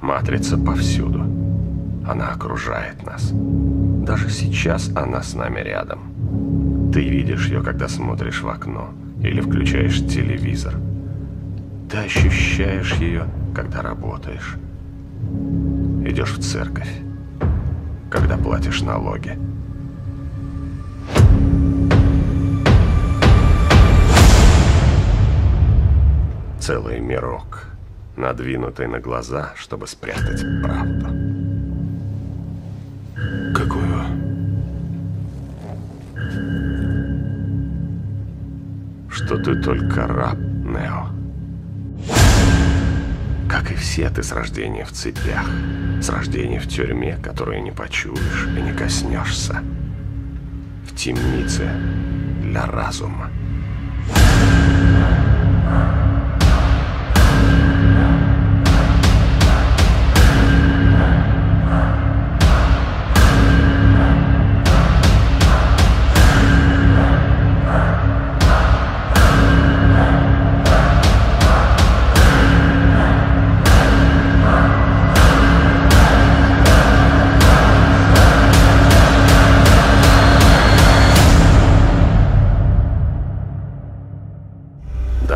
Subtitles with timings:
[0.00, 1.20] Матрица повсюду.
[2.06, 3.30] Она окружает нас.
[3.32, 6.90] Даже сейчас она с нами рядом.
[6.92, 8.90] Ты видишь ее, когда смотришь в окно
[9.22, 10.74] или включаешь телевизор.
[11.90, 14.56] Ты ощущаешь ее, когда работаешь.
[16.06, 16.90] Идешь в церковь,
[18.10, 19.38] когда платишь налоги.
[26.58, 27.66] Целый мирок,
[28.16, 31.06] надвинутый на глаза, чтобы спрятать правду.
[33.54, 34.04] Какую?
[39.10, 41.08] Что ты только раб, Нео.
[43.48, 45.44] Как и все, ты с рождения в цепях,
[46.00, 49.62] с рождения в тюрьме, которую не почуешь и не коснешься.
[50.86, 51.68] В темнице
[52.42, 53.30] для разума.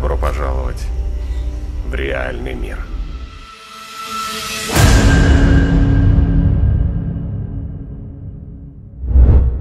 [0.00, 0.82] Добро пожаловать
[1.86, 2.78] в реальный мир.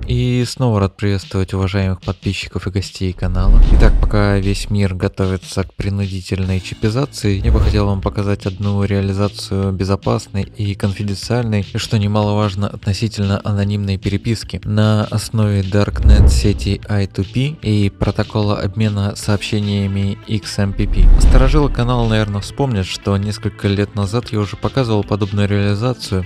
[0.09, 3.61] И снова рад приветствовать уважаемых подписчиков и гостей канала.
[3.73, 9.71] Итак, пока весь мир готовится к принудительной чипизации, я бы хотел вам показать одну реализацию
[9.71, 17.91] безопасной и конфиденциальной, и что немаловажно, относительно анонимной переписки на основе Darknet сети I2P и
[17.91, 21.21] протокола обмена сообщениями XMPP.
[21.21, 26.25] Сторожилы канала, наверное, вспомнят, что несколько лет назад я уже показывал подобную реализацию,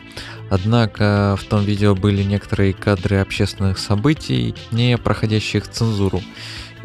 [0.50, 6.22] Однако в том видео были некоторые кадры общественных событий, не проходящих цензуру.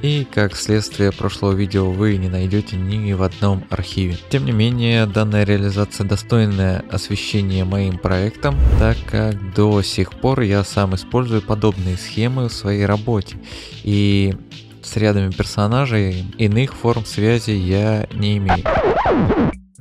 [0.00, 4.16] И как следствие прошлого видео вы не найдете ни в одном архиве.
[4.30, 10.62] Тем не менее, данная реализация достойная освещения моим проектом, так как до сих пор я
[10.62, 13.38] сам использую подобные схемы в своей работе.
[13.82, 14.36] И
[14.82, 18.62] с рядами персонажей иных форм связи я не имею.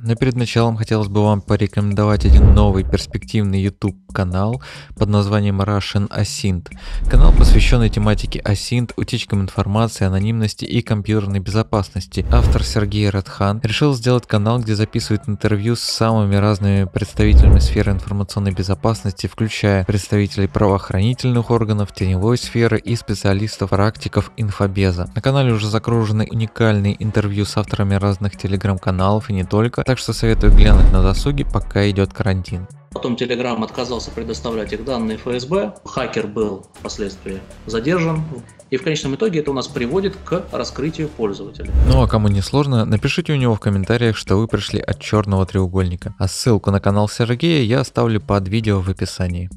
[0.00, 4.62] Но перед началом хотелось бы вам порекомендовать один новый перспективный YouTube канал
[4.96, 6.68] под названием Russian Asint.
[7.10, 12.26] Канал, посвященный тематике Asint, утечкам информации, анонимности и компьютерной безопасности.
[12.30, 18.52] Автор Сергей Радхан решил сделать канал, где записывает интервью с самыми разными представителями сферы информационной
[18.52, 25.10] безопасности, включая представителей правоохранительных органов, теневой сферы и специалистов, практиков инфобеза.
[25.14, 30.12] На канале уже загружены уникальные интервью с авторами разных телеграм-каналов и не только, так что
[30.12, 32.66] советую глянуть на досуге, пока идет карантин.
[32.90, 35.74] Потом Telegram отказался предоставлять их данные ФСБ.
[35.84, 38.24] Хакер был впоследствии задержан.
[38.70, 41.72] И в конечном итоге это у нас приводит к раскрытию пользователя.
[41.86, 45.46] Ну а кому не сложно, напишите у него в комментариях, что вы пришли от черного
[45.46, 46.14] треугольника.
[46.18, 49.48] А ссылку на канал Сергея я оставлю под видео в описании.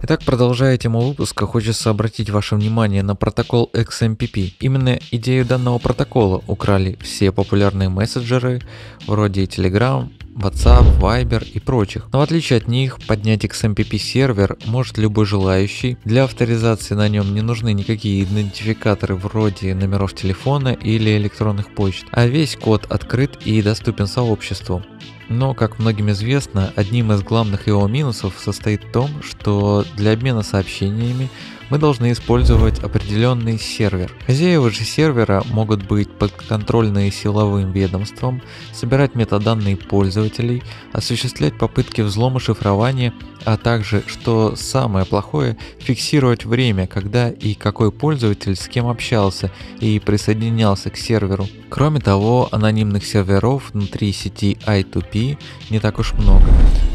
[0.00, 4.52] Итак, продолжая тему выпуска, хочется обратить ваше внимание на протокол XMPP.
[4.60, 8.62] Именно идею данного протокола украли все популярные мессенджеры,
[9.08, 12.08] вроде Telegram, WhatsApp, Viber и прочих.
[12.12, 15.98] Но в отличие от них, поднять XMPP сервер может любой желающий.
[16.04, 22.26] Для авторизации на нем не нужны никакие идентификаторы вроде номеров телефона или электронных почт, а
[22.26, 24.82] весь код открыт и доступен сообществу.
[25.28, 30.42] Но, как многим известно, одним из главных его минусов состоит в том, что для обмена
[30.42, 31.28] сообщениями
[31.70, 34.12] мы должны использовать определенный сервер.
[34.26, 38.42] Хозяева же сервера могут быть подконтрольные силовым ведомством,
[38.72, 40.62] собирать метаданные пользователей,
[40.92, 43.12] осуществлять попытки взлома шифрования,
[43.44, 49.50] а также, что самое плохое, фиксировать время, когда и какой пользователь с кем общался
[49.80, 51.48] и присоединялся к серверу.
[51.68, 55.38] Кроме того, анонимных серверов внутри сети I2P
[55.70, 56.46] не так уж много.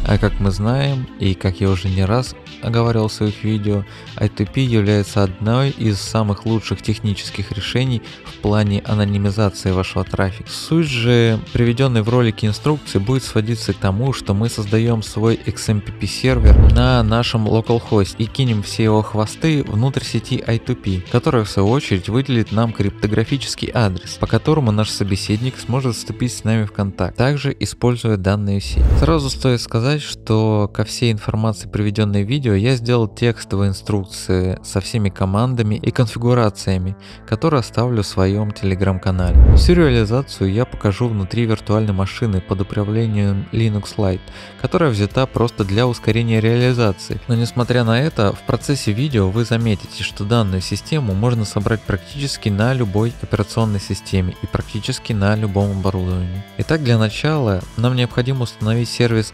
[0.06, 3.84] А как мы знаем, и как я уже не раз оговаривал в своих видео,
[4.16, 10.48] I2P является одной из самых лучших технических решений в плане анонимизации вашего трафика.
[10.50, 16.06] Суть же приведенной в ролике инструкции будет сводиться к тому, что мы создаем свой XMPP
[16.06, 21.68] сервер на нашем localhost и кинем все его хвосты внутрь сети I2P, которая в свою
[21.68, 27.16] очередь выделит нам криптографический адрес, по которому наш собеседник сможет вступить с нами в контакт,
[27.16, 28.84] также используя данную сеть.
[28.98, 34.80] Сразу стоит сказать, что ко всей информации, приведенной в видео, я сделал текстовые инструкции со
[34.80, 36.96] всеми командами и конфигурациями,
[37.28, 39.56] которые оставлю в своем телеграм-канале.
[39.56, 44.20] Всю реализацию я покажу внутри виртуальной машины под управлением Linux Lite,
[44.60, 47.20] которая взята просто для ускорения реализации.
[47.28, 52.48] Но несмотря на это, в процессе видео вы заметите, что данную систему можно собрать практически
[52.48, 56.42] на любой операционной системе и практически на любом оборудовании.
[56.58, 59.32] Итак, для начала нам необходимо установить сервис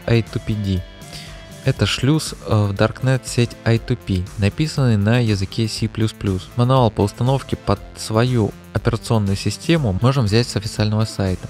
[0.50, 0.80] i2PD.
[1.64, 5.90] Это шлюз э, в Darknet сеть I2P, написанный на языке C++.
[6.56, 11.48] Мануал по установке под свою операционную систему можем взять с официального сайта.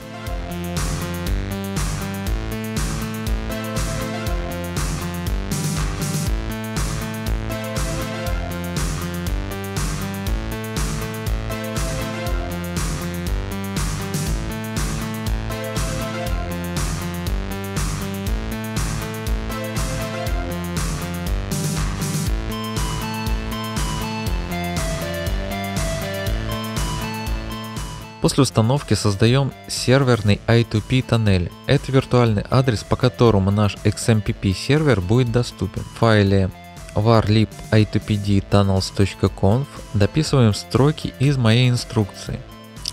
[28.20, 31.50] После установки создаем серверный I2P тоннель.
[31.66, 35.82] Это виртуальный адрес, по которому наш XMPP сервер будет доступен.
[35.82, 36.50] В файле
[36.94, 37.24] var
[37.70, 42.40] i2pd tunnels.conf дописываем строки из моей инструкции.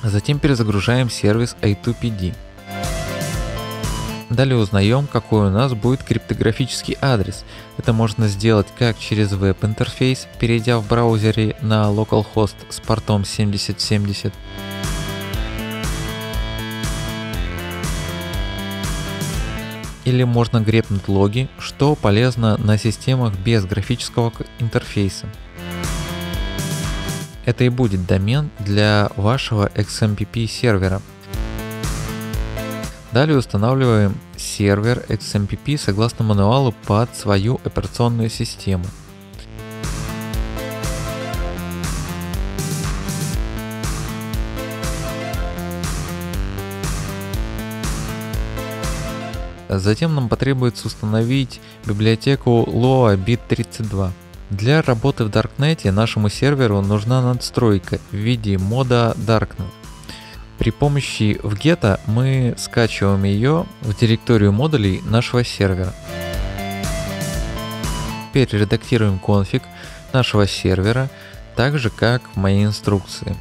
[0.03, 2.33] Затем перезагружаем сервис i2pd.
[4.29, 7.45] Далее узнаем, какой у нас будет криптографический адрес.
[7.77, 14.33] Это можно сделать как через веб-интерфейс, перейдя в браузере на localhost с портом 7070,
[20.07, 25.27] или можно грепнуть логи, что полезно на системах без графического интерфейса.
[27.44, 31.01] Это и будет домен для вашего XMPP сервера.
[33.12, 38.86] Далее устанавливаем сервер XMPP согласно мануалу под свою операционную систему.
[49.69, 54.11] Затем нам потребуется установить библиотеку Lua Bit32.
[54.49, 59.67] Для работы в Darknet нашему серверу нужна надстройка в виде мода Darknet.
[60.57, 65.93] При помощи вгета мы скачиваем ее в директорию модулей нашего сервера.
[68.29, 69.63] Теперь редактируем конфиг
[70.13, 71.09] нашего сервера,
[71.55, 73.35] так же как в моей инструкции.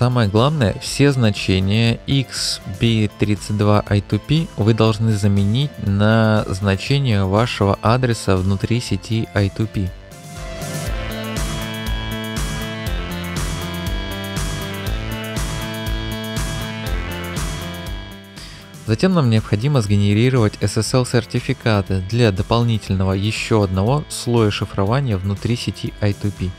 [0.00, 9.90] Самое главное, все значения XB32I2P вы должны заменить на значение вашего адреса внутри сети I2P.
[18.86, 26.50] Затем нам необходимо сгенерировать SSL сертификаты для дополнительного еще одного слоя шифрования внутри сети I2P.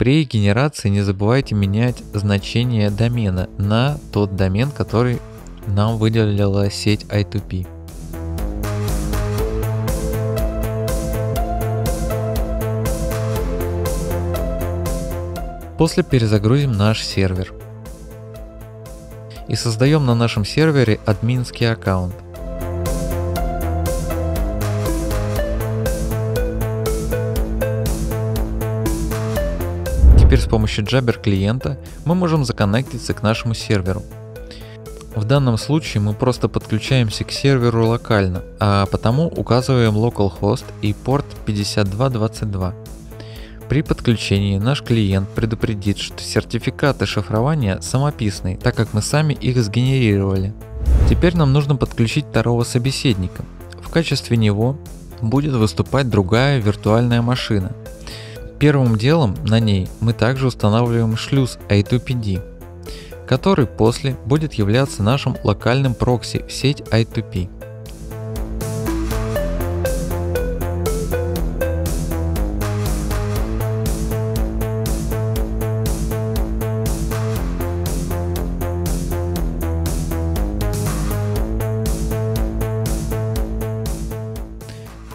[0.00, 5.18] При генерации не забывайте менять значение домена на тот домен, который
[5.66, 7.66] нам выделила сеть I2P.
[15.76, 17.52] После перезагрузим наш сервер
[19.48, 22.14] и создаем на нашем сервере админский аккаунт.
[30.30, 34.04] Теперь с помощью Jabber клиента мы можем законнектиться к нашему серверу.
[35.16, 41.26] В данном случае мы просто подключаемся к серверу локально, а потому указываем localhost и порт
[41.46, 42.74] 5222.
[43.68, 50.54] При подключении наш клиент предупредит, что сертификаты шифрования самописные, так как мы сами их сгенерировали.
[51.08, 53.44] Теперь нам нужно подключить второго собеседника.
[53.82, 54.78] В качестве него
[55.20, 57.72] будет выступать другая виртуальная машина,
[58.60, 62.42] Первым делом на ней мы также устанавливаем шлюз I2PD,
[63.26, 67.59] который после будет являться нашим локальным прокси в сеть I2P.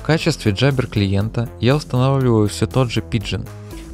[0.06, 3.48] Качестве Jabber клиента я устанавливаю все тот же Pigeon.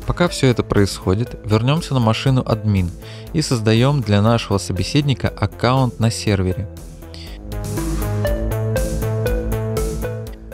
[0.05, 2.91] Пока все это происходит, вернемся на машину админ
[3.31, 6.67] и создаем для нашего собеседника аккаунт на сервере.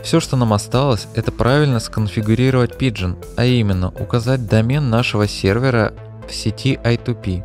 [0.04, 5.92] Все, что нам осталось, это правильно сконфигурировать Pigeon, а именно указать домен нашего сервера
[6.30, 7.44] в сети I2P,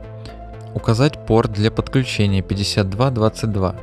[0.75, 3.75] указать порт для подключения 5222,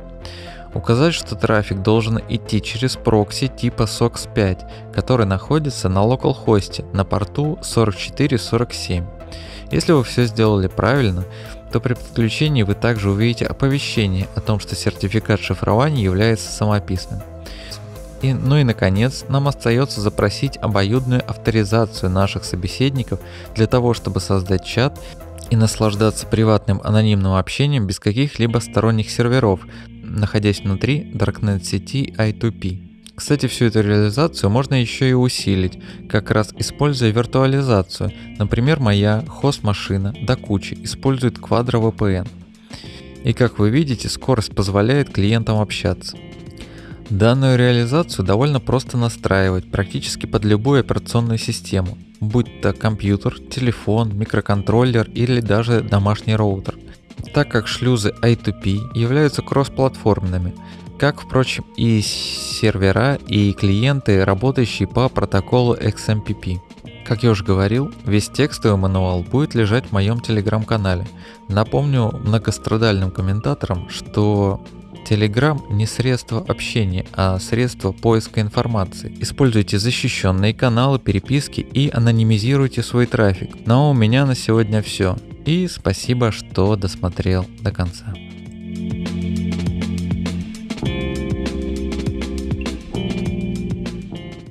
[0.74, 7.58] Указать, что трафик должен идти через прокси типа SOX5, который находится на localhost на порту
[7.62, 9.04] 4447.
[9.72, 11.24] Если вы все сделали правильно,
[11.72, 17.20] то при подключении вы также увидите оповещение о том, что сертификат шифрования является самописным.
[18.22, 23.20] И, ну и наконец, нам остается запросить обоюдную авторизацию наших собеседников
[23.54, 24.98] для того, чтобы создать чат
[25.48, 29.60] и наслаждаться приватным анонимным общением без каких-либо сторонних серверов,
[30.10, 32.90] находясь внутри Darknet сети I2P.
[33.14, 38.12] Кстати, всю эту реализацию можно еще и усилить, как раз используя виртуализацию.
[38.38, 42.26] Например, моя хост-машина до кучи использует Quadro VPN.
[43.24, 46.16] И как вы видите, скорость позволяет клиентам общаться.
[47.10, 55.10] Данную реализацию довольно просто настраивать практически под любую операционную систему, будь то компьютер, телефон, микроконтроллер
[55.10, 56.78] или даже домашний роутер.
[57.32, 60.54] Так как шлюзы I2P являются кроссплатформенными,
[60.98, 66.58] как, впрочем, и сервера и клиенты, работающие по протоколу XMPP.
[67.06, 71.06] Как я уже говорил, весь текстовый мануал будет лежать в моем телеграм-канале.
[71.48, 74.62] Напомню многострадальным комментаторам, что
[75.08, 79.12] Telegram не средство общения, а средство поиска информации.
[79.20, 83.66] Используйте защищенные каналы переписки и анонимизируйте свой трафик.
[83.66, 85.16] Но у меня на сегодня все.
[85.44, 88.14] И спасибо, что досмотрел до конца.